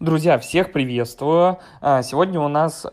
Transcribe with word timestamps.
Друзья, 0.00 0.38
всех 0.38 0.72
приветствую. 0.72 1.58
А, 1.82 2.02
сегодня 2.02 2.40
у 2.40 2.48
нас 2.48 2.86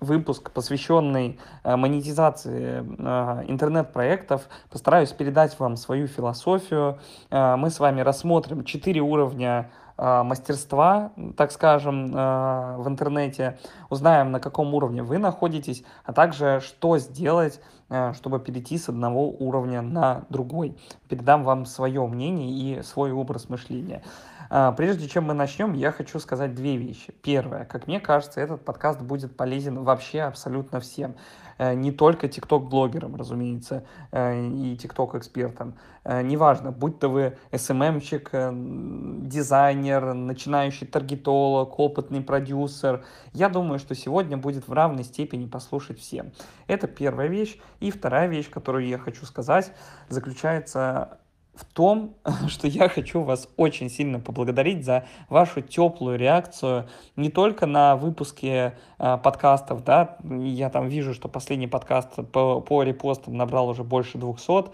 выпуск, 0.00 0.52
посвященный 0.52 1.38
а, 1.62 1.76
монетизации 1.76 2.82
а, 2.98 3.44
интернет-проектов. 3.46 4.48
Постараюсь 4.70 5.12
передать 5.12 5.60
вам 5.60 5.76
свою 5.76 6.06
философию. 6.06 6.98
Мы 7.30 7.68
с 7.68 7.78
вами 7.78 8.00
рассмотрим 8.00 8.64
четыре 8.64 9.02
уровня 9.02 9.70
мастерства, 9.98 11.12
так 11.36 11.52
скажем, 11.52 12.10
в 12.10 12.84
интернете. 12.86 13.58
Узнаем, 13.90 14.32
на 14.32 14.40
каком 14.40 14.74
уровне 14.74 15.02
вы 15.02 15.18
находитесь, 15.18 15.84
а 16.04 16.14
также 16.14 16.62
что 16.64 16.96
сделать, 16.98 17.60
чтобы 18.14 18.40
перейти 18.40 18.78
с 18.78 18.88
одного 18.88 19.30
уровня 19.30 19.82
на 19.82 20.24
другой. 20.28 20.76
Передам 21.08 21.44
вам 21.44 21.66
свое 21.66 22.06
мнение 22.06 22.50
и 22.50 22.82
свой 22.82 23.12
образ 23.12 23.48
мышления. 23.48 24.02
А, 24.50 24.72
прежде 24.72 25.08
чем 25.08 25.24
мы 25.24 25.34
начнем, 25.34 25.72
я 25.72 25.90
хочу 25.90 26.18
сказать 26.18 26.54
две 26.54 26.76
вещи. 26.76 27.12
Первое, 27.22 27.64
как 27.64 27.86
мне 27.86 28.00
кажется, 28.00 28.40
этот 28.40 28.64
подкаст 28.64 29.00
будет 29.00 29.36
полезен 29.36 29.82
вообще 29.82 30.22
абсолютно 30.22 30.80
всем. 30.80 31.14
Э, 31.58 31.74
не 31.74 31.92
только 31.92 32.28
тикток-блогерам, 32.28 33.16
разумеется, 33.16 33.84
э, 34.10 34.46
и 34.46 34.76
тикток-экспертам. 34.76 35.74
Э, 36.04 36.22
неважно, 36.22 36.72
будь 36.72 36.98
то 36.98 37.08
вы 37.08 37.36
СММщик, 37.54 38.30
дизайнер, 38.32 40.14
начинающий 40.14 40.86
таргетолог, 40.86 41.78
опытный 41.78 42.20
продюсер. 42.20 43.04
Я 43.32 43.48
думаю, 43.48 43.78
что 43.78 43.94
сегодня 43.94 44.36
будет 44.36 44.68
в 44.68 44.72
равной 44.72 45.04
степени 45.04 45.46
послушать 45.46 45.98
всем. 45.98 46.32
Это 46.66 46.86
первая 46.86 47.28
вещь. 47.28 47.58
И 47.80 47.90
вторая 47.90 48.28
вещь, 48.28 48.50
которую 48.50 48.86
я 48.86 48.98
хочу 48.98 49.24
сказать, 49.26 49.72
заключается 50.08 51.18
в 51.54 51.64
том, 51.64 52.14
что 52.48 52.66
я 52.66 52.88
хочу 52.88 53.22
вас 53.22 53.48
очень 53.56 53.90
сильно 53.90 54.20
поблагодарить 54.20 54.84
за 54.84 55.04
вашу 55.28 55.60
теплую 55.60 56.18
реакцию 56.18 56.88
не 57.16 57.30
только 57.30 57.66
на 57.66 57.96
выпуске 57.96 58.76
э, 58.98 59.18
подкастов, 59.18 59.84
да, 59.84 60.16
я 60.22 60.70
там 60.70 60.88
вижу, 60.88 61.14
что 61.14 61.28
последний 61.28 61.68
подкаст 61.68 62.14
по, 62.32 62.60
по 62.60 62.82
репостам 62.82 63.36
набрал 63.36 63.68
уже 63.68 63.84
больше 63.84 64.18
200, 64.18 64.70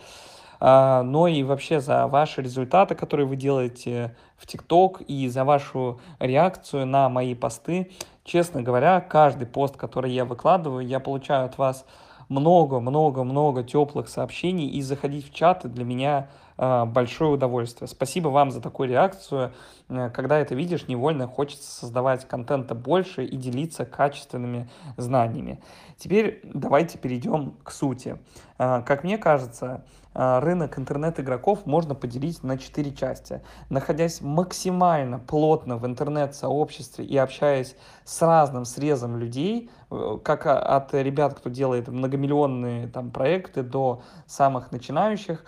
э, 0.61 1.03
но 1.03 1.28
и 1.28 1.42
вообще 1.42 1.81
за 1.81 2.06
ваши 2.06 2.42
результаты, 2.42 2.94
которые 2.94 3.27
вы 3.27 3.37
делаете 3.37 4.17
в 4.37 4.47
ТикТок 4.47 5.03
и 5.03 5.28
за 5.28 5.44
вашу 5.44 6.00
реакцию 6.19 6.87
на 6.87 7.09
мои 7.09 7.34
посты. 7.34 7.91
Честно 8.25 8.62
говоря, 8.62 9.00
каждый 9.00 9.47
пост, 9.47 9.77
который 9.77 10.12
я 10.12 10.25
выкладываю, 10.25 10.87
я 10.87 11.00
получаю 11.00 11.47
от 11.47 11.59
вас 11.59 11.84
много-много-много 12.31 13.62
теплых 13.62 14.09
сообщений, 14.09 14.69
и 14.69 14.81
заходить 14.81 15.28
в 15.28 15.34
чаты 15.34 15.69
для 15.69 15.84
меня 15.84 16.28
а, 16.56 16.87
большое 16.87 17.33
удовольствие. 17.33 17.89
Спасибо 17.89 18.28
вам 18.28 18.50
за 18.50 18.61
такую 18.61 18.89
реакцию. 18.89 19.53
Э, 19.89 20.11
когда 20.11 20.39
это 20.39 20.55
видишь, 20.55 20.89
невольно 20.89 21.27
хочется 21.27 21.70
создавать 21.70 22.28
контента 22.28 22.75
больше 22.75 23.25
и 23.25 23.37
делиться 23.37 23.84
качественными 23.84 24.69
знаниями. 24.97 25.59
Теперь 25.97 26.41
давайте 26.45 26.98
перейдем 26.98 27.55
к 27.64 27.72
сути. 27.72 28.19
А, 28.59 28.83
как 28.83 29.05
мне 29.05 29.19
кажется, 29.19 29.84
рынок 30.12 30.78
интернет-игроков 30.78 31.66
можно 31.66 31.94
поделить 31.94 32.42
на 32.42 32.58
четыре 32.58 32.92
части. 32.92 33.42
Находясь 33.69 34.20
максимально 34.20 35.19
плотно 35.19 35.77
в 35.77 35.86
интернет-сообществе 35.86 37.05
и 37.05 37.16
общаясь 37.16 37.77
с 38.05 38.20
разным 38.22 38.64
срезом 38.64 39.16
людей, 39.16 39.70
э, 39.91 40.19
как 40.22 40.47
от 40.47 40.92
ребят, 40.94 41.34
кто 41.34 41.48
делает 41.48 41.88
многомиллионные 41.88 42.88
там, 42.88 43.11
проекты, 43.11 43.62
до 43.62 44.03
самых 44.27 44.72
начинающих, 44.72 45.44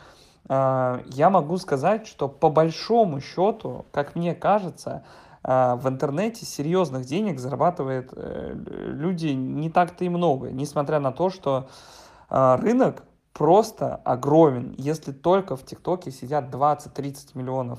а, 0.48 1.02
я 1.06 1.30
могу 1.30 1.56
сказать, 1.56 2.06
что 2.06 2.28
по 2.28 2.50
большому 2.50 3.20
счету, 3.20 3.86
как 3.92 4.14
мне 4.14 4.34
кажется, 4.34 5.04
а, 5.44 5.76
в 5.76 5.88
интернете 5.88 6.46
серьезных 6.46 7.04
денег 7.04 7.38
зарабатывают 7.38 8.10
э, 8.14 8.54
люди 8.54 9.28
не 9.28 9.70
так-то 9.70 10.04
и 10.04 10.08
много, 10.08 10.50
несмотря 10.50 11.00
на 11.00 11.12
то, 11.12 11.30
что 11.30 11.68
а, 12.28 12.56
рынок 12.56 13.04
просто 13.32 13.96
огромен. 13.96 14.74
Если 14.78 15.12
только 15.12 15.56
в 15.56 15.64
ТикТоке 15.64 16.10
сидят 16.10 16.54
20-30 16.54 17.30
миллионов 17.34 17.78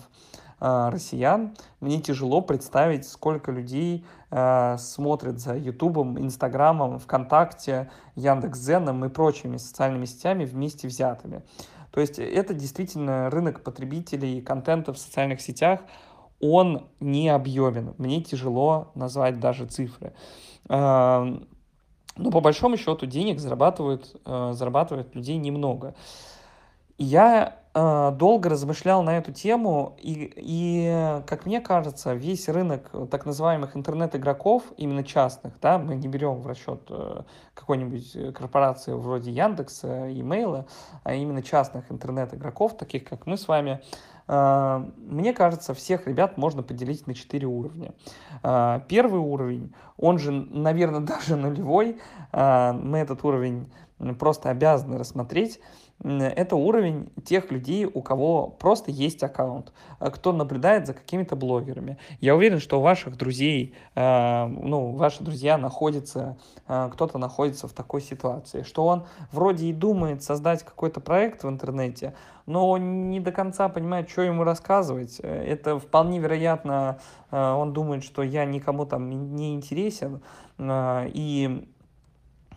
россиян, 0.59 1.55
мне 1.81 2.00
тяжело 2.00 2.41
представить, 2.41 3.07
сколько 3.07 3.51
людей 3.51 4.05
смотрят 4.29 5.39
за 5.39 5.55
Ютубом, 5.57 6.17
Инстаграмом, 6.19 7.00
ВКонтакте, 7.00 7.91
Яндекс.Зеном 8.16 9.03
и 9.05 9.09
прочими 9.09 9.57
социальными 9.57 10.05
сетями 10.05 10.45
вместе 10.45 10.88
взятыми. 10.88 11.44
То 11.91 12.01
есть 12.01 12.17
это 12.17 12.53
действительно 12.53 13.29
рынок 13.29 13.61
потребителей 13.61 14.41
контента 14.41 14.94
в 14.94 14.97
социальных 14.97 15.41
сетях, 15.41 15.81
он 16.39 16.88
не 17.00 17.29
объемен. 17.29 17.94
Мне 17.97 18.22
тяжело 18.22 18.91
назвать 18.95 19.39
даже 19.39 19.66
цифры. 19.66 20.13
Но 22.16 22.29
по 22.31 22.41
большому 22.41 22.78
счету 22.78 23.06
денег 23.06 23.40
зарабатывают, 23.40 24.16
э, 24.25 24.51
зарабатывают 24.53 25.16
людей 25.16 25.38
немного. 25.38 25.96
Я 26.97 27.47
э, 27.47 27.62
долго 27.73 28.50
размышлял 28.50 29.01
на 29.01 29.17
эту 29.17 29.31
тему, 29.31 29.97
и, 30.00 30.31
и, 30.35 31.22
как 31.25 31.47
мне 31.47 31.59
кажется, 31.59 32.13
весь 32.13 32.47
рынок 32.47 32.91
так 33.09 33.25
называемых 33.25 33.75
интернет-игроков, 33.75 34.63
именно 34.78 35.03
частных, 35.03 35.59
да, 35.59 35.79
мы 35.79 35.95
не 35.95 36.07
берем 36.07 36.35
в 36.35 36.45
расчет 36.45 36.81
э, 36.89 37.23
какой-нибудь 37.56 38.35
корпорации 38.35 38.94
вроде 38.94 39.31
Яндекса, 39.31 40.12
имейла, 40.12 40.67
а 41.03 41.16
именно 41.16 41.41
частных 41.41 41.91
интернет-игроков, 41.91 42.78
таких 42.78 43.06
как 43.06 43.25
мы 43.25 43.38
с 43.38 43.47
вами, 43.47 43.81
э, 44.28 44.85
мне 44.97 45.33
кажется, 45.33 45.73
всех 45.73 46.06
ребят 46.06 46.38
можно 46.38 46.62
поделить 46.62 47.07
на 47.07 47.16
четыре 47.16 47.47
уровня. 47.47 47.94
Э, 48.44 48.81
первый 48.88 49.19
уровень, 49.19 49.73
он 49.97 50.19
же, 50.19 50.31
наверное, 50.31 51.00
даже 51.01 51.35
нулевой, 51.35 52.00
э, 52.31 52.72
мы 52.73 53.00
этот 53.00 53.23
уровень 53.23 53.72
просто 54.19 54.50
обязаны 54.50 54.97
рассмотреть, 54.97 55.59
это 56.03 56.55
уровень 56.55 57.09
тех 57.23 57.51
людей, 57.51 57.85
у 57.85 58.01
кого 58.01 58.47
просто 58.47 58.91
есть 58.91 59.23
аккаунт, 59.23 59.71
э, 59.99 60.09
кто 60.09 60.33
наблюдает 60.33 60.85
за 60.85 60.93
какими-то 60.93 61.35
блогерами. 61.35 61.97
Я 62.19 62.35
уверен, 62.35 62.59
что 62.59 62.79
у 62.79 62.81
ваших 62.81 63.17
друзей, 63.17 63.73
э, 63.95 64.45
ну, 64.45 64.91
ваши 64.91 65.23
друзья 65.23 65.57
находятся, 65.57 66.37
э, 66.67 66.89
кто-то 66.93 67.17
находится 67.17 67.67
в 67.67 67.73
такой 67.73 68.01
ситуации, 68.01 68.63
что 68.63 68.85
он 68.85 69.05
вроде 69.31 69.67
и 69.67 69.73
думает 69.73 70.23
создать 70.23 70.63
какой-то 70.63 70.99
проект 70.99 71.43
в 71.43 71.49
интернете, 71.49 72.13
но 72.45 72.69
он 72.69 73.09
не 73.09 73.21
до 73.21 73.31
конца 73.31 73.69
понимает, 73.69 74.09
что 74.09 74.21
ему 74.23 74.43
рассказывать. 74.43 75.19
Это 75.21 75.79
вполне 75.79 76.19
вероятно, 76.19 76.99
он 77.31 77.71
думает, 77.71 78.03
что 78.03 78.21
я 78.21 78.43
никому 78.43 78.85
там 78.85 79.09
не 79.33 79.55
интересен, 79.55 80.21
и 80.59 81.67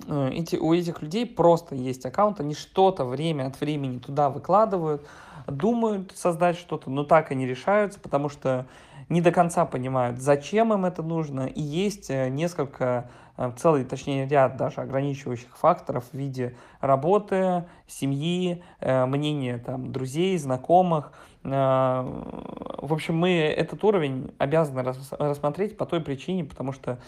эти, 0.08 0.56
у 0.56 0.72
этих 0.72 1.02
людей 1.02 1.26
просто 1.26 1.74
есть 1.74 2.04
аккаунт, 2.06 2.40
они 2.40 2.54
что-то 2.54 3.04
время 3.04 3.46
от 3.46 3.60
времени 3.60 3.98
туда 3.98 4.30
выкладывают, 4.30 5.06
думают 5.46 6.12
создать 6.14 6.56
что-то, 6.56 6.90
но 6.90 7.04
так 7.04 7.32
и 7.32 7.34
не 7.34 7.46
решаются, 7.46 8.00
потому 8.00 8.28
что 8.28 8.66
не 9.08 9.20
до 9.20 9.30
конца 9.30 9.64
понимают, 9.64 10.18
зачем 10.18 10.72
им 10.72 10.84
это 10.84 11.02
нужно, 11.02 11.46
и 11.46 11.60
есть 11.60 12.10
э, 12.10 12.28
несколько, 12.28 12.84
э, 12.84 13.25
целый, 13.56 13.84
точнее, 13.84 14.26
ряд 14.26 14.56
даже 14.56 14.80
ограничивающих 14.80 15.56
факторов 15.56 16.04
в 16.12 16.14
виде 16.14 16.56
работы, 16.80 17.64
семьи, 17.86 18.62
мнения 18.80 19.58
там, 19.58 19.92
друзей, 19.92 20.36
знакомых, 20.38 21.12
в 21.46 22.92
общем, 22.92 23.16
мы 23.16 23.30
этот 23.30 23.84
уровень 23.84 24.32
обязаны 24.38 24.82
рассмотреть 24.82 25.76
по 25.76 25.86
той 25.86 26.00
причине, 26.00 26.44
потому 26.44 26.72
что 26.72 26.98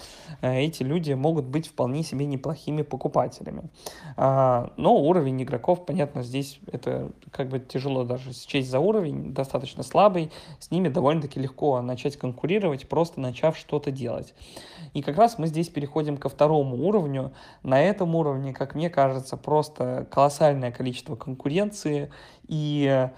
э, 0.42 0.60
эти 0.60 0.84
люди 0.84 1.12
могут 1.12 1.46
быть 1.46 1.66
вполне 1.66 2.04
себе 2.04 2.24
неплохими 2.24 2.82
покупателями. 2.82 3.64
Но 4.16 4.68
уровень 4.76 5.42
игроков, 5.42 5.84
понятно, 5.84 6.22
здесь 6.22 6.60
это 6.70 7.10
как 7.32 7.48
бы 7.48 7.58
тяжело 7.58 8.04
даже 8.04 8.32
счесть 8.32 8.70
за 8.70 8.78
уровень, 8.78 9.34
достаточно 9.34 9.82
слабый, 9.82 10.30
с 10.60 10.70
ними 10.70 10.88
довольно-таки 10.88 11.40
легко 11.40 11.80
начать 11.82 12.16
конкурировать, 12.16 12.88
просто 12.88 13.20
начав 13.20 13.56
что-то 13.56 13.90
делать. 13.90 14.34
И 14.94 15.02
как 15.02 15.18
раз 15.18 15.38
мы 15.38 15.48
здесь 15.48 15.68
переходим 15.68 16.16
ко 16.18 16.28
второму 16.28 16.76
уровню. 16.76 17.32
На 17.62 17.80
этом 17.80 18.14
уровне, 18.14 18.52
как 18.52 18.74
мне 18.74 18.90
кажется, 18.90 19.36
просто 19.36 20.06
колоссальное 20.10 20.72
количество 20.72 21.16
конкуренции 21.16 22.10
и 22.46 23.08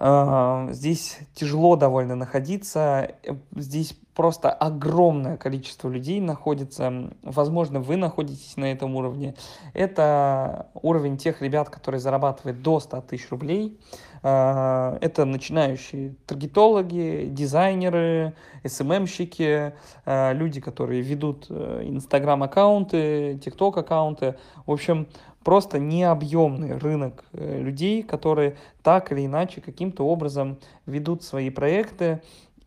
Здесь 0.00 1.18
тяжело 1.34 1.74
довольно 1.74 2.14
находиться, 2.14 3.16
э, 3.24 3.34
здесь 3.56 3.98
просто 4.18 4.50
огромное 4.50 5.36
количество 5.36 5.88
людей 5.88 6.18
находится, 6.20 7.12
возможно, 7.22 7.78
вы 7.78 7.94
находитесь 7.94 8.56
на 8.56 8.64
этом 8.64 8.96
уровне. 8.96 9.36
Это 9.74 10.66
уровень 10.74 11.18
тех 11.18 11.40
ребят, 11.40 11.70
которые 11.70 12.00
зарабатывают 12.00 12.60
до 12.60 12.80
100 12.80 13.02
тысяч 13.02 13.30
рублей. 13.30 13.78
А, 14.24 14.98
это 15.00 15.24
начинающие 15.24 16.16
таргетологи, 16.26 17.28
дизайнеры, 17.30 18.34
СММщики, 18.66 19.74
а, 20.04 20.32
люди, 20.32 20.60
которые 20.60 21.00
ведут 21.00 21.46
э, 21.48 21.82
инстаграм-аккаунты, 21.84 23.38
тикток-аккаунты. 23.40 24.34
В 24.66 24.72
общем, 24.72 25.06
просто 25.44 25.78
необъемный 25.78 26.76
рынок 26.76 27.24
э, 27.34 27.60
людей, 27.60 28.02
которые 28.02 28.56
так 28.82 29.12
или 29.12 29.26
иначе 29.26 29.60
каким-то 29.60 30.02
образом 30.02 30.58
ведут 30.86 31.22
свои 31.22 31.50
проекты. 31.50 32.20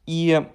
И 0.06 0.45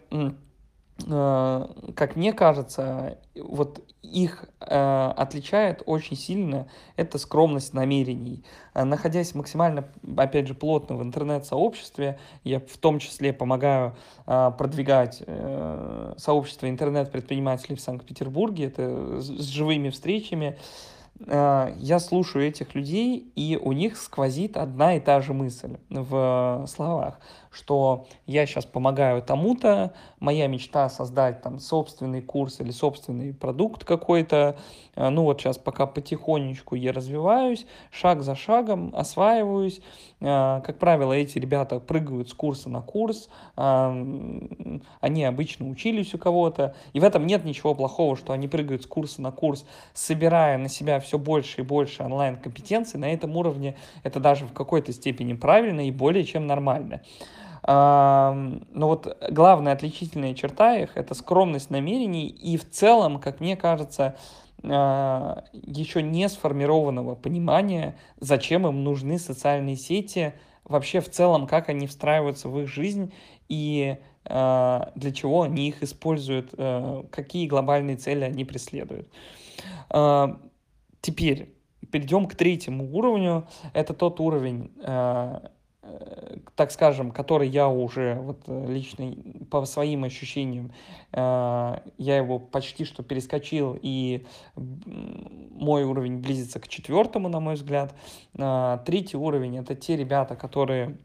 как 0.98 2.16
мне 2.16 2.32
кажется, 2.32 3.18
вот 3.34 3.82
их 4.12 4.44
э, 4.60 5.12
отличает 5.16 5.82
очень 5.86 6.16
сильно 6.16 6.68
эта 6.96 7.18
скромность 7.18 7.74
намерений. 7.74 8.44
Э, 8.74 8.84
находясь 8.84 9.34
максимально, 9.34 9.88
опять 10.16 10.46
же, 10.46 10.54
плотно 10.54 10.96
в 10.96 11.02
интернет-сообществе, 11.02 12.18
я 12.44 12.60
в 12.60 12.76
том 12.78 12.98
числе 12.98 13.32
помогаю 13.32 13.96
э, 14.26 14.52
продвигать 14.56 15.22
э, 15.26 16.14
сообщество 16.16 16.68
интернет-предпринимателей 16.68 17.76
в 17.76 17.80
Санкт-Петербурге, 17.80 18.66
это 18.66 19.20
с, 19.20 19.26
с 19.26 19.46
живыми 19.48 19.90
встречами, 19.90 20.58
э, 21.26 21.74
я 21.76 21.98
слушаю 21.98 22.46
этих 22.46 22.74
людей, 22.74 23.32
и 23.34 23.58
у 23.60 23.72
них 23.72 23.96
сквозит 23.96 24.56
одна 24.56 24.96
и 24.96 25.00
та 25.00 25.20
же 25.20 25.34
мысль 25.34 25.76
в 25.90 26.64
словах 26.68 27.18
что 27.56 28.06
я 28.26 28.46
сейчас 28.46 28.66
помогаю 28.66 29.22
тому-то, 29.22 29.94
моя 30.20 30.46
мечта 30.46 30.88
создать 30.88 31.40
там 31.42 31.58
собственный 31.58 32.20
курс 32.20 32.60
или 32.60 32.70
собственный 32.70 33.32
продукт 33.32 33.84
какой-то, 33.84 34.56
э, 34.94 35.08
ну 35.08 35.22
вот 35.22 35.40
сейчас 35.40 35.56
пока 35.56 35.86
потихонечку 35.86 36.74
я 36.74 36.92
развиваюсь, 36.92 37.66
шаг 37.90 38.22
за 38.22 38.34
шагом 38.34 38.92
осваиваюсь, 38.94 39.80
э, 40.20 40.60
как 40.64 40.78
правило, 40.78 41.14
эти 41.14 41.38
ребята 41.38 41.80
прыгают 41.80 42.28
с 42.28 42.34
курса 42.34 42.68
на 42.68 42.82
курс, 42.82 43.28
э, 43.56 44.80
они 45.00 45.24
обычно 45.24 45.68
учились 45.68 46.14
у 46.14 46.18
кого-то, 46.18 46.74
и 46.92 47.00
в 47.00 47.04
этом 47.04 47.26
нет 47.26 47.44
ничего 47.44 47.74
плохого, 47.74 48.16
что 48.16 48.32
они 48.32 48.48
прыгают 48.48 48.82
с 48.82 48.86
курса 48.86 49.22
на 49.22 49.32
курс, 49.32 49.64
собирая 49.94 50.58
на 50.58 50.68
себя 50.68 51.00
все 51.00 51.18
больше 51.18 51.62
и 51.62 51.64
больше 51.64 52.02
онлайн-компетенций, 52.02 53.00
на 53.00 53.12
этом 53.12 53.34
уровне 53.36 53.76
это 54.02 54.20
даже 54.20 54.44
в 54.44 54.52
какой-то 54.52 54.92
степени 54.92 55.32
правильно 55.32 55.86
и 55.86 55.90
более 55.90 56.24
чем 56.24 56.46
нормально. 56.46 57.00
Но 57.66 58.60
вот 58.74 59.16
главная 59.28 59.72
отличительная 59.72 60.34
черта 60.34 60.76
их— 60.76 60.92
это 60.96 61.14
скромность 61.14 61.70
намерений 61.70 62.28
и 62.28 62.56
в 62.56 62.70
целом, 62.70 63.18
как 63.18 63.40
мне 63.40 63.56
кажется, 63.56 64.16
а, 64.62 65.44
еще 65.52 66.02
не 66.02 66.28
сформированного 66.28 67.14
понимания, 67.14 67.96
зачем 68.18 68.66
им 68.66 68.84
нужны 68.84 69.18
социальные 69.18 69.76
сети, 69.76 70.34
вообще 70.64 71.00
в 71.00 71.10
целом, 71.10 71.46
как 71.46 71.68
они 71.68 71.86
встраиваются 71.86 72.48
в 72.48 72.58
их 72.60 72.68
жизнь 72.68 73.12
и 73.48 73.98
а, 74.24 74.92
для 74.94 75.12
чего 75.12 75.42
они 75.42 75.68
их 75.68 75.82
используют, 75.82 76.50
а, 76.56 77.04
какие 77.10 77.46
глобальные 77.46 77.96
цели 77.96 78.24
они 78.24 78.44
преследуют. 78.44 79.08
Теперь 81.00 81.54
перейдем 81.92 82.26
к 82.26 82.34
третьему 82.34 82.92
уровню. 82.92 83.46
Это 83.72 83.94
тот 83.94 84.18
уровень 84.18 84.72
так 86.54 86.70
скажем, 86.70 87.10
который 87.10 87.48
я 87.48 87.68
уже 87.68 88.14
вот 88.14 88.42
э, 88.46 88.66
лично 88.68 89.14
по 89.50 89.64
своим 89.66 90.04
ощущениям, 90.04 90.72
э, 91.12 91.78
я 91.98 92.16
его 92.16 92.38
почти 92.38 92.84
что 92.84 93.02
перескочил, 93.02 93.78
и 93.80 94.26
мой 94.54 95.84
уровень 95.84 96.18
близится 96.18 96.60
к 96.60 96.68
четвертому, 96.68 97.28
на 97.28 97.40
мой 97.40 97.54
взгляд. 97.54 97.94
Третий 98.32 99.16
уровень— 99.16 99.56
это 99.58 99.74
те 99.74 99.96
ребята, 99.96 100.36
которые 100.36 100.96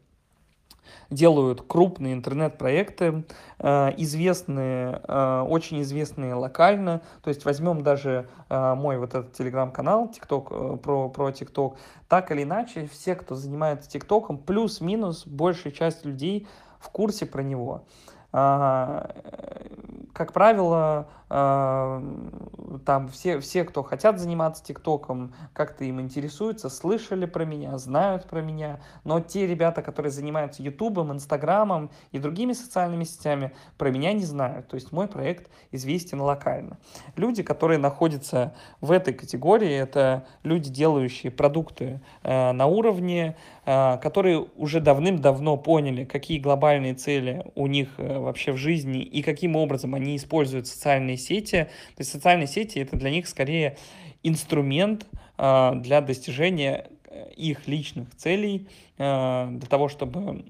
делают 1.10 1.62
крупные 1.62 2.14
интернет-проекты, 2.14 3.24
э, 3.58 3.90
известные, 3.98 5.00
э, 5.06 5.46
очень 5.48 5.82
известные 5.82 6.34
локально. 6.34 7.02
То 7.22 7.28
есть 7.28 7.44
возьмем 7.44 7.82
даже 7.82 8.28
э, 8.48 8.74
мой 8.74 8.98
вот 8.98 9.14
этот 9.14 9.32
телеграм-канал 9.34 10.12
TikTok, 10.12 10.78
про, 10.78 11.08
про 11.08 11.30
TikTok. 11.30 11.76
Так 12.08 12.30
или 12.30 12.42
иначе, 12.42 12.88
все, 12.90 13.14
кто 13.14 13.34
занимается 13.34 13.90
ТикТоком, 13.90 14.38
плюс-минус 14.38 15.26
большая 15.26 15.72
часть 15.72 16.04
людей 16.04 16.46
в 16.78 16.90
курсе 16.90 17.26
про 17.26 17.42
него. 17.42 17.84
Как 18.32 20.32
правило, 20.32 21.06
там 21.32 23.08
все, 23.08 23.40
все, 23.40 23.64
кто 23.64 23.82
хотят 23.82 24.20
заниматься 24.20 24.62
ТикТоком, 24.62 25.34
как-то 25.54 25.84
им 25.84 26.00
интересуются, 26.00 26.68
слышали 26.68 27.24
про 27.24 27.44
меня, 27.44 27.78
знают 27.78 28.26
про 28.26 28.42
меня, 28.42 28.80
но 29.04 29.20
те 29.20 29.46
ребята, 29.46 29.82
которые 29.82 30.12
занимаются 30.12 30.62
Ютубом, 30.62 31.12
Инстаграмом 31.12 31.90
и 32.10 32.18
другими 32.18 32.52
социальными 32.52 33.04
сетями, 33.04 33.52
про 33.78 33.90
меня 33.90 34.12
не 34.12 34.24
знают. 34.24 34.68
То 34.68 34.74
есть 34.74 34.92
мой 34.92 35.08
проект 35.08 35.50
известен 35.70 36.20
локально. 36.20 36.78
Люди, 37.16 37.42
которые 37.42 37.78
находятся 37.78 38.54
в 38.80 38.92
этой 38.92 39.14
категории, 39.14 39.72
это 39.72 40.26
люди, 40.42 40.70
делающие 40.70 41.32
продукты 41.32 42.00
э, 42.22 42.52
на 42.52 42.66
уровне, 42.66 43.36
э, 43.64 43.98
которые 43.98 44.46
уже 44.56 44.80
давным-давно 44.80 45.56
поняли, 45.56 46.04
какие 46.04 46.38
глобальные 46.38 46.94
цели 46.94 47.46
у 47.54 47.66
них 47.66 47.88
э, 47.98 48.18
вообще 48.18 48.52
в 48.52 48.56
жизни 48.56 49.02
и 49.02 49.22
каким 49.22 49.56
образом 49.56 49.94
они 49.94 50.16
используют 50.16 50.66
социальные 50.66 51.16
сети. 51.22 51.68
То 51.96 52.00
есть 52.00 52.10
социальные 52.10 52.46
сети 52.46 52.78
это 52.78 52.96
для 52.96 53.10
них 53.10 53.26
скорее 53.28 53.76
инструмент 54.22 55.06
э, 55.38 55.72
для 55.76 56.00
достижения 56.00 56.88
э, 57.04 57.32
их 57.36 57.66
личных 57.66 58.14
целей, 58.16 58.68
э, 58.98 59.48
для 59.50 59.68
того, 59.68 59.88
чтобы 59.88 60.44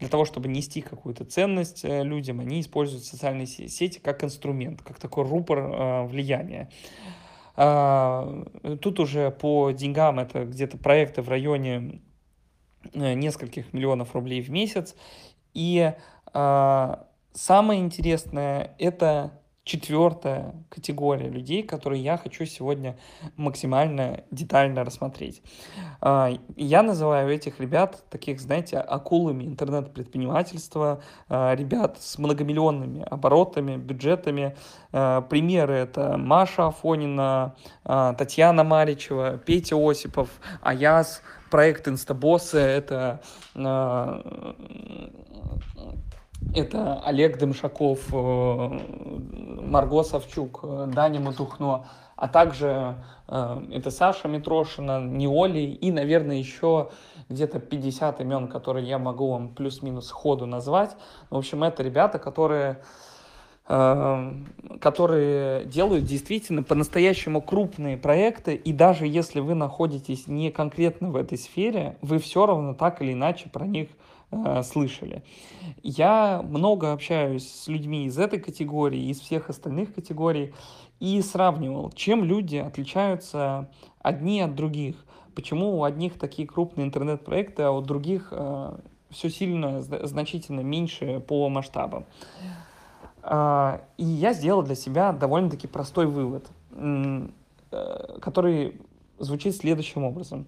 для 0.00 0.08
того, 0.08 0.24
чтобы 0.24 0.48
нести 0.48 0.80
какую-то 0.80 1.26
ценность 1.26 1.84
людям, 1.84 2.40
они 2.40 2.62
используют 2.62 3.04
социальные 3.04 3.46
сети 3.46 3.98
как 3.98 4.24
инструмент, 4.24 4.80
как 4.80 4.98
такой 4.98 5.24
рупор 5.24 6.06
влияния. 6.06 6.70
Тут 7.54 8.98
уже 8.98 9.30
по 9.30 9.72
деньгам 9.72 10.18
это 10.18 10.46
где-то 10.46 10.78
проекты 10.78 11.20
в 11.20 11.28
районе 11.28 12.00
нескольких 12.94 13.74
миллионов 13.74 14.14
рублей 14.14 14.40
в 14.40 14.48
месяц. 14.48 14.96
И 15.52 15.92
самое 17.32 17.80
интересное 17.80 18.74
это 18.78 19.32
четвертая 19.70 20.54
категория 20.68 21.28
людей, 21.28 21.62
которые 21.62 22.02
я 22.02 22.16
хочу 22.16 22.44
сегодня 22.44 22.98
максимально 23.36 24.24
детально 24.30 24.84
рассмотреть. 24.84 25.42
А, 26.00 26.32
я 26.56 26.82
называю 26.82 27.30
этих 27.32 27.60
ребят, 27.60 28.02
таких, 28.10 28.40
знаете, 28.40 28.78
акулами 28.78 29.44
интернет-предпринимательства, 29.44 31.02
а, 31.28 31.54
ребят 31.54 31.98
с 32.00 32.18
многомиллионными 32.18 33.02
оборотами, 33.02 33.76
бюджетами. 33.76 34.56
А, 34.92 35.20
примеры— 35.20 35.74
это 35.76 36.16
Маша 36.16 36.68
Афонина, 36.68 37.54
Татьяна 37.84 38.64
Маричева, 38.64 39.38
Петя 39.38 39.76
Осипов, 39.76 40.30
Аяс, 40.62 41.22
проект 41.50 41.86
Инстабоссы— 41.86 42.58
это 42.58 43.20
это 46.54 47.00
Олег 47.04 47.38
Дымшаков, 47.38 48.00
э, 48.12 48.80
Марго 49.62 50.02
Савчук, 50.02 50.60
э, 50.62 50.88
Даня 50.92 51.20
Матухно, 51.20 51.86
а 52.16 52.28
также 52.28 52.96
э, 53.28 53.62
это 53.72 53.90
Саша 53.90 54.28
Митрошина, 54.28 55.00
Неоли 55.00 55.60
и, 55.60 55.92
наверное, 55.92 56.36
еще 56.36 56.90
где-то 57.28 57.60
50 57.60 58.20
имен, 58.20 58.48
которые 58.48 58.86
я 58.88 58.98
могу 58.98 59.30
вам 59.30 59.54
плюс-минус 59.54 60.10
ходу 60.10 60.46
назвать. 60.46 60.96
В 61.30 61.36
общем, 61.36 61.62
это 61.64 61.82
ребята, 61.82 62.18
которые 62.18 62.82
которые 64.80 65.64
делают 65.64 66.04
действительно 66.04 66.64
по-настоящему 66.64 67.40
крупные 67.40 67.96
проекты, 67.96 68.56
и 68.56 68.72
даже 68.72 69.06
если 69.06 69.38
вы 69.38 69.54
находитесь 69.54 70.26
не 70.26 70.50
конкретно 70.50 71.10
в 71.10 71.16
этой 71.16 71.38
сфере, 71.38 71.96
вы 72.02 72.18
все 72.18 72.46
равно 72.46 72.74
так 72.74 73.00
или 73.00 73.12
иначе 73.12 73.48
про 73.48 73.68
них 73.68 73.90
э, 74.30 74.62
слышали. 74.62 75.22
Я 75.82 76.42
много 76.42 76.92
общаюсь 76.92 77.48
с 77.48 77.68
людьми 77.68 78.06
из 78.06 78.18
этой 78.18 78.38
категории, 78.38 79.10
из 79.10 79.20
всех 79.20 79.50
остальных 79.50 79.94
категорий, 79.94 80.52
и 81.00 81.20
сравнивал, 81.22 81.90
чем 81.92 82.24
люди 82.24 82.56
отличаются 82.56 83.70
одни 84.02 84.40
от 84.40 84.54
других. 84.54 84.96
Почему 85.34 85.78
у 85.78 85.84
одних 85.84 86.18
такие 86.18 86.46
крупные 86.46 86.86
интернет-проекты, 86.86 87.62
а 87.62 87.70
у 87.70 87.80
других 87.80 88.28
э, 88.32 88.76
все 89.10 89.30
сильно, 89.30 89.80
значительно 89.82 90.60
меньше 90.60 91.20
по 91.20 91.48
масштабам. 91.48 92.04
Э, 93.22 93.80
и 93.96 94.04
я 94.04 94.32
сделал 94.32 94.62
для 94.62 94.74
себя 94.74 95.12
довольно-таки 95.12 95.66
простой 95.66 96.06
вывод, 96.06 96.48
э, 96.72 98.18
который 98.20 98.80
звучит 99.20 99.54
следующим 99.54 100.04
образом. 100.04 100.46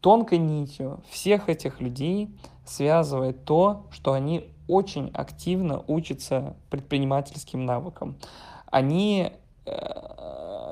Тонкой 0.00 0.38
нитью 0.38 1.02
всех 1.10 1.48
этих 1.48 1.80
людей 1.80 2.34
связывает 2.64 3.44
то, 3.44 3.86
что 3.90 4.12
они 4.12 4.50
очень 4.68 5.10
активно 5.12 5.84
учатся 5.86 6.56
предпринимательским 6.70 7.64
навыкам. 7.66 8.16
Они 8.66 9.32
э, 9.66 9.72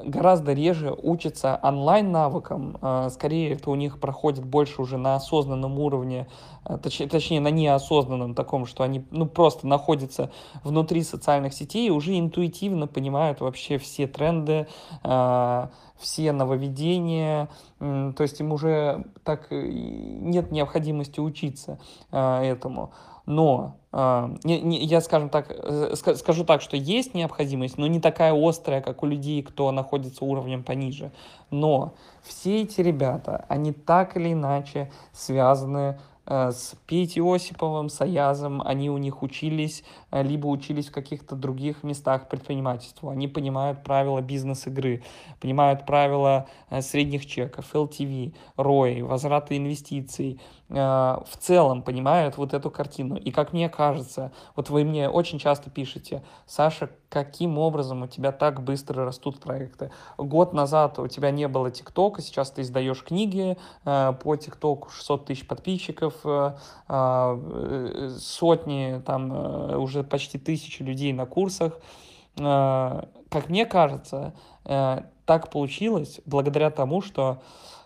гораздо 0.05 0.53
реже 0.53 0.95
учатся 1.03 1.59
онлайн-навыкам, 1.63 2.79
э, 2.81 3.09
скорее 3.13 3.53
это 3.53 3.71
у 3.71 3.75
них 3.75 4.01
проходит 4.01 4.45
больше 4.45 4.83
уже 4.83 4.99
на 4.99 5.17
осознанном 5.17 5.79
уровне, 5.79 6.29
э, 6.65 6.79
точнее, 6.83 7.09
точнее 7.09 7.41
на 7.41 7.49
неосознанном 7.49 8.35
таком, 8.35 8.67
что 8.67 8.85
они 8.85 9.05
ну, 9.11 9.27
просто 9.27 9.67
находятся 9.67 10.31
внутри 10.65 11.03
социальных 11.03 11.55
сетей 11.55 11.89
и 11.89 11.91
уже 11.91 12.19
интуитивно 12.19 12.87
понимают 12.87 13.41
вообще 13.41 13.79
все 13.79 14.07
тренды, 14.07 14.67
все 15.03 16.33
нововведения, 16.33 17.49
то 17.79 18.17
есть 18.19 18.41
им 18.41 18.53
уже 18.53 19.05
так 19.25 19.49
нет 19.51 20.51
необходимости 20.51 21.21
учиться 21.21 21.79
этому. 22.11 22.91
Но 23.27 23.77
э, 23.93 24.37
не, 24.45 24.61
не, 24.61 24.85
я, 24.85 25.01
скажем 25.01 25.29
так, 25.29 25.47
э, 25.51 25.95
скажу 25.95 26.45
так, 26.45 26.61
что 26.61 26.77
есть 26.77 27.15
необходимость, 27.15 27.79
но 27.79 27.87
не 27.87 28.01
такая 28.01 28.35
острая, 28.35 28.81
как 28.81 29.03
у 29.03 29.07
людей, 29.07 29.43
кто 29.43 29.71
находится 29.71 30.25
уровнем 30.25 30.65
пониже. 30.65 31.13
Но 31.51 31.95
все 32.23 32.63
эти 32.63 32.81
ребята, 32.81 33.45
они 33.49 33.73
так 33.73 34.17
или 34.17 34.33
иначе 34.33 34.91
связаны 35.13 35.99
Э, 36.25 36.53
с 36.53 36.77
Петей 36.87 37.21
Осиповым, 37.23 37.89
с 37.89 38.01
Аязом, 38.01 38.63
они 38.63 38.91
у 38.91 38.99
них 38.99 39.23
учились, 39.23 39.83
э, 40.11 40.23
либо 40.23 40.47
учились 40.47 40.89
в 40.89 40.93
каких-то 40.93 41.35
других 41.35 41.83
местах 41.83 42.29
предпринимательства. 42.29 43.13
Они 43.13 43.27
понимают 43.27 43.83
правила 43.83 44.21
бизнес-игры, 44.21 45.03
понимают 45.41 45.85
правила 45.85 46.47
э, 46.71 46.81
средних 46.81 47.27
чеков, 47.27 47.75
LTV, 47.75 48.35
ROI, 48.57 49.05
возврата 49.05 49.57
инвестиций, 49.57 50.41
в 50.73 51.37
целом 51.39 51.83
понимают 51.83 52.39
вот 52.39 52.55
эту 52.55 52.71
картину. 52.71 53.17
И 53.17 53.31
как 53.31 53.53
мне 53.53 53.69
кажется, 53.69 54.33
вот 54.57 54.71
вы 54.71 54.85
мне 54.85 55.07
очень 55.11 55.39
часто 55.39 55.69
пишете, 55.69 56.23
Саша, 56.47 56.89
каким 57.11 57.59
образом 57.59 58.03
у 58.03 58.07
тебя 58.07 58.33
так 58.33 58.63
быстро 58.63 59.05
растут 59.05 59.39
проекты? 59.39 59.91
Год 60.17 60.55
назад 60.55 60.99
у 60.99 61.07
тебя 61.09 61.31
не 61.31 61.47
было 61.47 61.71
ТикТока, 61.71 62.23
сейчас 62.23 62.51
ты 62.53 62.63
издаешь 62.63 63.05
книги 63.05 63.59
по 63.85 64.37
ТикТоку, 64.37 64.89
600 64.89 65.27
тысяч 65.27 65.47
подписчиков, 65.47 66.15
сотни, 68.19 69.03
там 69.05 69.77
уже 69.79 70.03
почти 70.05 70.39
тысячи 70.39 70.83
людей 70.83 71.13
на 71.13 71.27
курсах. 71.27 71.79
Как 72.35 73.49
мне 73.49 73.67
кажется, 73.67 74.33
так 74.65 75.51
получилось 75.51 76.23
благодаря 76.25 76.71
тому, 76.71 77.03
что 77.03 77.43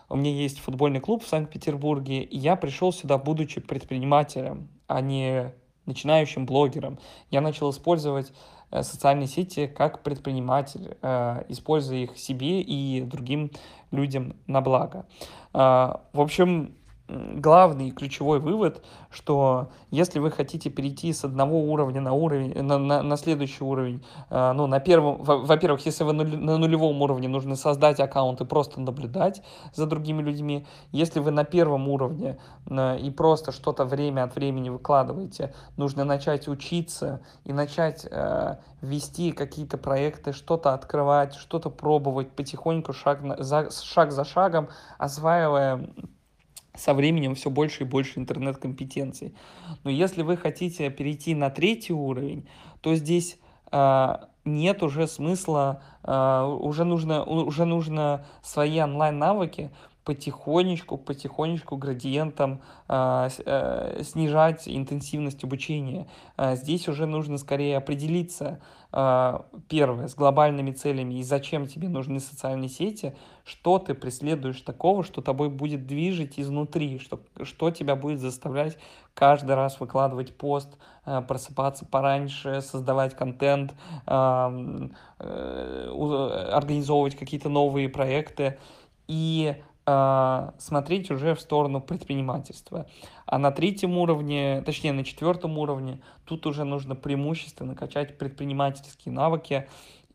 у 0.09 0.15
меня 0.15 0.31
есть 0.31 0.59
футбольный 0.59 0.99
клуб 0.99 1.23
в 1.23 1.27
Санкт-Петербурге, 1.27 2.23
и 2.23 2.37
я 2.37 2.55
пришел 2.55 2.93
сюда, 2.93 3.17
будучи 3.17 3.59
предпринимателем, 3.59 4.69
а 4.87 5.01
не 5.01 5.53
начинающим 5.85 6.45
блогером. 6.45 6.99
Я 7.31 7.41
начал 7.41 7.71
использовать 7.71 8.31
э, 8.71 8.83
социальные 8.83 9.27
сети 9.27 9.67
как 9.67 10.03
предприниматель, 10.03 10.97
э, 11.01 11.43
используя 11.49 11.99
их 11.99 12.17
себе 12.17 12.61
и 12.61 13.01
другим 13.01 13.51
людям 13.91 14.35
на 14.47 14.61
благо. 14.61 15.05
А, 15.53 16.01
в 16.13 16.21
общем, 16.21 16.75
главный 17.07 17.91
ключевой 17.91 18.39
вывод, 18.39 18.83
что 19.09 19.69
если 19.91 20.19
вы 20.19 20.29
хотите 20.29 20.69
перейти 20.69 21.13
с 21.13 21.23
одного 21.23 21.61
уровня 21.61 22.01
на 22.01 22.13
уровень, 22.13 22.53
на, 22.61 22.77
на, 22.77 23.01
на 23.01 23.17
следующий 23.17 23.63
уровень, 23.63 24.03
э, 24.29 24.51
ну, 24.53 24.67
на 24.67 24.79
первом, 24.79 25.23
во-первых, 25.23 25.85
если 25.85 26.03
вы 26.03 26.13
на 26.13 26.57
нулевом 26.57 27.01
уровне, 27.01 27.27
нужно 27.27 27.55
создать 27.55 27.99
аккаунт 27.99 28.41
и 28.41 28.45
просто 28.45 28.81
наблюдать 28.81 29.41
за 29.73 29.85
другими 29.85 30.21
людьми. 30.21 30.65
Если 30.91 31.19
вы 31.19 31.31
на 31.31 31.45
первом 31.45 31.87
уровне 31.87 32.39
э, 32.65 32.99
и 32.99 33.09
просто 33.09 33.51
что-то 33.51 33.85
время 33.85 34.23
от 34.23 34.35
времени 34.35 34.69
выкладываете, 34.69 35.53
нужно 35.77 36.03
начать 36.03 36.47
учиться 36.47 37.21
и 37.45 37.53
начать 37.53 38.05
э, 38.09 38.57
вести 38.81 39.31
какие-то 39.31 39.77
проекты, 39.77 40.33
что-то 40.33 40.73
открывать, 40.73 41.35
что-то 41.35 41.69
пробовать 41.69 42.31
потихоньку, 42.31 42.91
шаг, 42.91 43.21
на, 43.21 43.41
за, 43.41 43.71
шаг 43.71 44.11
за 44.11 44.25
шагом, 44.25 44.67
осваивая 44.97 45.87
со 46.77 46.93
временем 46.93 47.35
все 47.35 47.49
больше 47.49 47.83
и 47.83 47.87
больше 47.87 48.19
интернет-компетенций. 48.19 49.33
Но 49.83 49.89
если 49.89 50.21
вы 50.21 50.37
хотите 50.37 50.89
перейти 50.89 51.35
на 51.35 51.49
третий 51.49 51.93
уровень, 51.93 52.47
то 52.81 52.95
здесь 52.95 53.37
э, 53.71 54.15
нет 54.45 54.83
уже 54.83 55.07
смысла, 55.07 55.81
э, 56.03 56.43
уже, 56.59 56.83
нужно, 56.85 57.23
уже 57.23 57.65
нужно 57.65 58.25
свои 58.41 58.79
онлайн-навыки 58.79 59.71
потихонечку, 60.07 60.97
потихонечку 60.97 61.75
градиентом 61.75 62.61
э, 62.87 63.29
э, 63.45 64.03
снижать 64.03 64.63
интенсивность 64.65 65.43
обучения. 65.43 66.07
Э, 66.37 66.55
здесь 66.55 66.87
уже 66.87 67.05
нужно 67.05 67.37
скорее 67.37 67.75
определиться, 67.75 68.61
э, 68.93 69.39
первое, 69.67 70.07
с 70.07 70.15
глобальными 70.15 70.71
целями 70.71 71.15
и 71.15 71.23
зачем 71.23 71.67
тебе 71.67 71.89
нужны 71.89 72.21
социальные 72.21 72.69
сети, 72.69 73.17
что 73.43 73.79
ты 73.79 73.93
преследуешь 73.93 74.61
такого, 74.61 75.03
что 75.03 75.21
тобой 75.21 75.49
будет 75.49 75.85
движить 75.85 76.39
изнутри, 76.39 76.99
что, 76.99 77.19
что 77.43 77.69
тебя 77.69 77.97
будет 77.97 78.21
заставлять 78.21 78.77
каждый 79.13 79.55
раз 79.55 79.77
выкладывать 79.81 80.37
пост, 80.37 80.69
э, 81.05 81.21
просыпаться 81.27 81.85
пораньше, 81.85 82.61
создавать 82.61 83.13
контент, 83.13 83.73
э, 84.05 84.87
э, 85.19 86.49
организовывать 86.53 87.17
какие-то 87.17 87.49
новые 87.49 87.89
проекты. 87.89 88.57
И 89.07 89.55
смотреть 89.87 91.11
уже 91.11 91.33
в 91.33 91.39
сторону 91.39 91.79
предпринимательства. 91.79 92.87
А 93.25 93.37
на 93.37 93.51
третьем 93.51 93.97
уровне, 93.97 94.61
точнее 94.65 94.91
на 94.91 95.05
четвертом 95.05 95.57
уровне, 95.57 96.01
тут 96.25 96.45
уже 96.45 96.65
нужно 96.65 96.95
преимущественно 96.95 97.73
качать 97.73 98.17
предпринимательские 98.17 99.13
навыки 99.13 99.67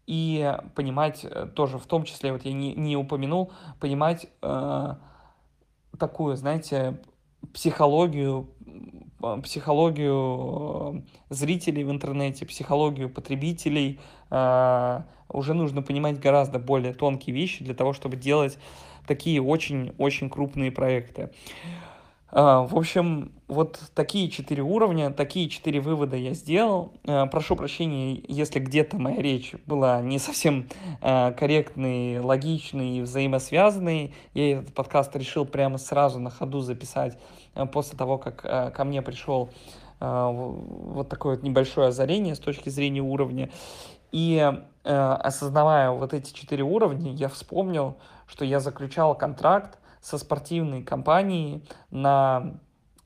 и 0.07 0.57
понимать 0.75 1.25
э, 1.25 1.49
тоже, 1.55 1.79
в 1.79 1.87
том 1.87 2.05
числе, 2.05 2.33
вот 2.33 2.45
я 2.45 2.53
не, 2.53 2.75
не 2.75 2.97
упомянул, 2.97 3.53
понимать 3.81 4.27
э, 4.43 4.95
такую, 5.99 6.37
знаете, 6.37 7.01
психологию, 7.55 8.51
психологию 9.43 11.03
э, 11.31 11.35
зрителей 11.35 11.85
в 11.85 11.91
интернете, 11.91 12.47
психологию 12.47 13.09
потребителей. 13.09 14.01
Э, 14.31 15.03
уже 15.29 15.55
нужно 15.55 15.83
понимать 15.83 16.21
гораздо 16.21 16.59
более 16.59 16.93
тонкие 16.93 17.35
вещи 17.35 17.65
для 17.65 17.75
того, 17.75 17.93
чтобы 17.93 18.17
делать 18.17 18.59
такие 19.07 19.43
очень-очень 19.43 20.31
крупные 20.31 20.71
проекты. 20.71 21.31
А, 22.35 22.63
в 22.63 22.75
общем, 22.77 23.31
вот 23.47 23.79
такие 23.95 24.31
четыре 24.31 24.63
уровня, 24.63 25.13
такие 25.13 25.51
четыре 25.51 25.81
вывода 25.81 26.17
я 26.17 26.33
сделал. 26.33 26.93
А, 27.07 27.27
прошу 27.27 27.57
прощения, 27.57 28.23
если 28.27 28.59
где-то 28.59 28.97
моя 28.97 29.21
речь 29.21 29.55
была 29.67 30.01
не 30.01 30.19
совсем 30.19 30.67
а, 31.03 31.33
корректной, 31.33 32.21
логичной 32.21 32.97
и 32.97 33.01
взаимосвязанной. 33.03 34.15
Я 34.33 34.61
этот 34.61 34.73
подкаст 34.73 35.15
решил 35.15 35.45
прямо 35.45 35.77
сразу 35.77 36.19
на 36.19 36.31
ходу 36.31 36.61
записать 36.61 37.19
после 37.71 37.99
того, 37.99 38.17
как 38.17 38.75
ко 38.75 38.85
мне 38.85 39.03
пришел 39.03 39.51
вот 40.01 41.09
такое 41.11 41.37
вот 41.37 41.45
небольшое 41.45 41.89
озарение 41.89 42.35
с 42.35 42.39
точки 42.39 42.71
зрения 42.71 43.03
уровня. 43.03 43.51
И 44.11 44.51
осознавая 44.83 45.91
вот 45.91 46.15
эти 46.15 46.33
четыре 46.33 46.65
уровня, 46.65 47.13
я 47.13 47.29
вспомнил, 47.29 47.99
что 48.27 48.47
я 48.47 48.59
заключал 48.59 49.15
контракт 49.15 49.79
со 50.03 50.19
спортивной 50.19 50.83
компанией 50.83 51.65
на, 51.91 52.55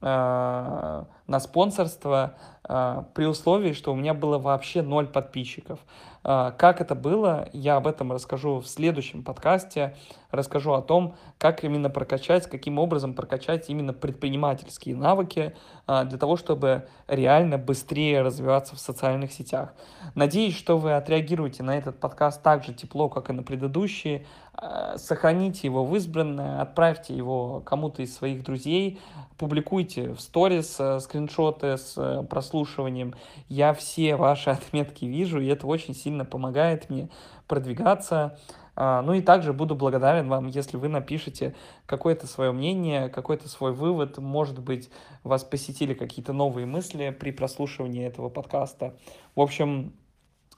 э, 0.00 1.04
на 1.26 1.40
спонсорство 1.40 2.34
э, 2.68 3.02
при 3.14 3.26
условии, 3.26 3.72
что 3.72 3.92
у 3.92 3.96
меня 3.96 4.14
было 4.14 4.38
вообще 4.38 4.82
ноль 4.82 5.06
подписчиков. 5.06 5.78
Э, 6.26 6.52
как 6.58 6.80
это 6.80 6.96
было, 6.96 7.48
я 7.52 7.76
об 7.76 7.86
этом 7.86 8.10
расскажу 8.12 8.58
в 8.58 8.66
следующем 8.66 9.22
подкасте. 9.22 9.96
Расскажу 10.32 10.72
о 10.72 10.82
том, 10.82 11.14
как 11.38 11.62
именно 11.62 11.88
прокачать, 11.88 12.50
каким 12.50 12.78
образом 12.80 13.14
прокачать 13.14 13.70
именно 13.70 13.92
предпринимательские 13.92 14.96
навыки 14.96 15.54
э, 15.86 16.04
для 16.04 16.18
того, 16.18 16.36
чтобы 16.36 16.88
реально 17.06 17.58
быстрее 17.58 18.22
развиваться 18.22 18.74
в 18.74 18.80
социальных 18.80 19.32
сетях. 19.32 19.72
Надеюсь, 20.16 20.56
что 20.56 20.78
вы 20.78 20.94
отреагируете 20.94 21.62
на 21.62 21.78
этот 21.78 22.00
подкаст 22.00 22.42
так 22.42 22.64
же 22.64 22.74
тепло, 22.74 23.08
как 23.08 23.30
и 23.30 23.32
на 23.32 23.44
предыдущие. 23.44 24.26
Э, 24.60 24.96
сохраните 24.96 25.66
его 25.66 25.84
в 25.84 25.94
избранное, 25.96 26.62
отправьте 26.62 27.14
его 27.14 27.60
кому-то 27.60 28.02
из 28.02 28.14
своих 28.14 28.42
друзей, 28.42 29.00
публикуйте 29.36 30.12
в 30.12 30.20
сторис 30.20 30.76
э, 30.78 31.00
скриншоты 31.00 31.76
с 31.76 31.94
э, 31.96 32.22
прослушиванием. 32.22 33.14
Я 33.48 33.74
все 33.74 34.16
ваши 34.16 34.50
отметки 34.50 35.04
вижу, 35.04 35.40
и 35.40 35.46
это 35.46 35.66
очень 35.66 35.94
сильно 35.94 36.24
помогает 36.24 36.88
мне 36.88 37.10
продвигаться. 37.46 38.38
А, 38.78 39.00
ну 39.02 39.14
и 39.14 39.22
также 39.22 39.52
буду 39.52 39.74
благодарен 39.74 40.28
вам, 40.28 40.48
если 40.48 40.76
вы 40.76 40.88
напишите 40.88 41.54
какое-то 41.86 42.26
свое 42.26 42.52
мнение, 42.52 43.08
какой-то 43.08 43.48
свой 43.48 43.72
вывод. 43.72 44.18
Может 44.18 44.58
быть, 44.58 44.90
вас 45.22 45.44
посетили 45.44 45.94
какие-то 45.94 46.34
новые 46.34 46.66
мысли 46.66 47.10
при 47.10 47.30
прослушивании 47.30 48.06
этого 48.06 48.28
подкаста. 48.28 48.94
В 49.34 49.40
общем, 49.40 49.94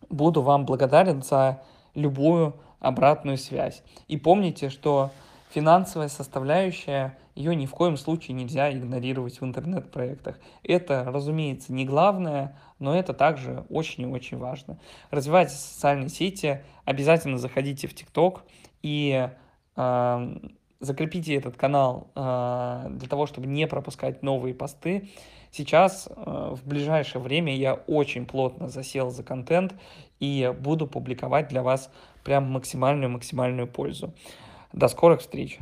буду 0.09 0.43
вам 0.43 0.67
благодарен 0.67 1.23
за 1.23 1.63
любую 1.95 2.57
обратную 2.81 3.39
связь. 3.39 3.83
И 4.07 4.17
помните, 4.17 4.71
что 4.71 5.11
финансовая 5.51 6.09
составляющая, 6.09 7.17
ее 7.35 7.55
ни 7.55 7.67
в 7.67 7.71
коем 7.71 7.97
случае 7.97 8.35
нельзя 8.35 8.73
игнорировать 8.73 9.41
в 9.41 9.45
интернет-проектах. 9.45 10.39
Это, 10.63 11.05
разумеется, 11.05 11.73
не 11.73 11.85
главное, 11.85 12.57
но 12.79 12.97
это 12.97 13.15
также 13.15 13.65
очень 13.69 14.05
и 14.05 14.07
очень 14.07 14.39
важно. 14.39 14.79
Развивайте 15.11 15.55
социальные 15.55 16.09
сети, 16.09 16.63
обязательно 16.85 17.39
заходите 17.39 17.87
в 17.87 17.95
ТикТок 17.95 18.43
и 18.83 19.31
э, 19.77 20.39
закрепите 20.81 21.35
этот 21.35 21.57
канал 21.57 22.11
э, 22.15 22.87
для 22.91 23.09
того, 23.09 23.27
чтобы 23.27 23.47
не 23.47 23.67
пропускать 23.67 24.23
новые 24.23 24.55
посты. 24.55 25.09
Сейчас, 25.51 26.09
э, 26.09 26.55
в 26.55 26.67
ближайшее 26.67 27.23
время, 27.23 27.55
я 27.55 27.75
очень 27.75 28.27
плотно 28.27 28.69
засел 28.69 29.11
за 29.11 29.23
контент 29.23 29.75
и 30.21 30.53
буду 30.61 30.87
публиковать 30.87 31.49
для 31.49 31.63
вас 31.63 31.91
прям 32.25 32.51
максимальную-максимальную 32.53 33.67
пользу. 33.67 34.13
До 34.73 34.89
скорых 34.89 35.21
встреч! 35.21 35.59